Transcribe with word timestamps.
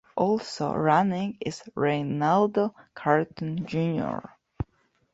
Also 0.15 0.73
running 0.73 1.37
is 1.41 1.61
Reynaldo 1.75 2.73
Canton 2.95 3.67
Jr. 3.67 4.29